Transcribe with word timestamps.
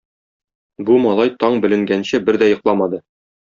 Бу 0.87 0.95
малай 1.03 1.31
таң 1.45 1.59
беленгәнче 1.67 2.23
бер 2.31 2.43
дә 2.45 2.51
йокламады. 2.57 3.05